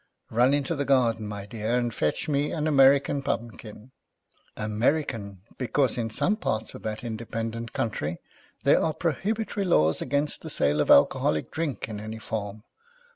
Run 0.31 0.55
into 0.55 0.75
the 0.75 0.83
garden, 0.83 1.27
my 1.27 1.45
dear, 1.45 1.77
and 1.77 1.93
fetch 1.93 2.27
me 2.27 2.51
an 2.51 2.65
American 2.65 3.21
Pumpkin! 3.21 3.91
American, 4.57 5.43
because 5.59 5.95
in 5.95 6.09
some 6.09 6.37
parts 6.37 6.73
of 6.73 6.81
that 6.81 7.03
independent 7.03 7.71
country, 7.73 8.17
there 8.63 8.81
are 8.81 8.95
prohibitory 8.95 9.63
laws 9.63 10.01
against 10.01 10.41
the 10.41 10.49
sale 10.49 10.81
of 10.81 10.89
alcoholic 10.89 11.51
drinks 11.51 11.87
in 11.87 11.99
any 11.99 12.17
form. 12.17 12.63